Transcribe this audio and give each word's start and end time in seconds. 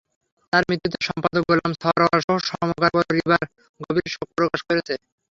তাঁর 0.53 0.63
মৃত্যুতে 0.69 0.99
সম্পাদক 1.07 1.43
গোলাম 1.49 1.71
সারওয়ারসহ 1.81 2.37
সমকাল 2.49 2.91
পরিবার 3.01 3.41
গভীর 3.79 4.07
শোক 4.13 4.27
প্রকাশ 4.37 4.61
করেছে। 4.67 4.93